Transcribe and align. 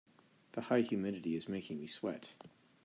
The 0.53 0.61
high 0.61 0.81
humidity 0.81 1.35
is 1.35 1.47
making 1.47 1.79
me 1.79 1.85
sweat. 1.85 2.29